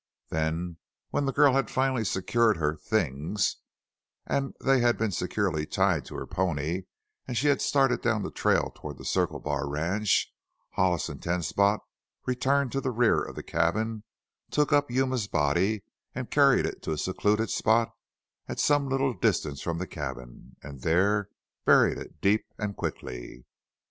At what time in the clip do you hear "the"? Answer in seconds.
1.27-1.31, 8.23-8.31, 8.97-9.05, 12.81-12.89, 13.35-13.43, 19.77-19.85